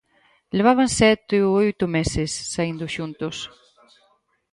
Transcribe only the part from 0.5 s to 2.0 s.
Levaban sete ou oito